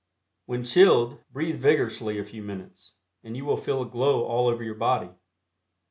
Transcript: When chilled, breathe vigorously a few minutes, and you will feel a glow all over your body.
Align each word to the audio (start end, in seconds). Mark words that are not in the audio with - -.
When 0.47 0.63
chilled, 0.63 1.19
breathe 1.29 1.59
vigorously 1.61 2.17
a 2.17 2.23
few 2.23 2.41
minutes, 2.41 2.95
and 3.23 3.37
you 3.37 3.45
will 3.45 3.55
feel 3.55 3.83
a 3.83 3.87
glow 3.87 4.23
all 4.23 4.47
over 4.47 4.63
your 4.63 4.73
body. 4.73 5.11